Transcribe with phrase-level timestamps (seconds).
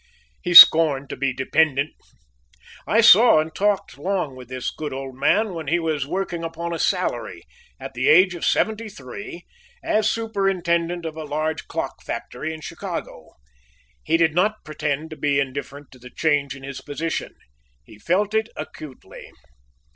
[0.41, 1.93] He scorned to be dependent.
[2.87, 6.73] I saw and talked long with this good old man when he was working upon
[6.73, 7.43] a salary,
[7.79, 9.45] at the age of seventy three,
[9.83, 13.33] as superintendent of a large clock factory in Chicago.
[14.03, 17.35] He did not pretend to be indifferent to the change in his position.
[17.83, 19.29] He felt it acutely.